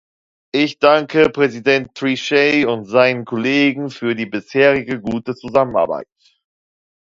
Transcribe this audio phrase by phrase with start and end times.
[0.51, 6.07] Ich danke Präsident Trichet und seinen Kollegen für die bisherige gute Zusammenarbeit.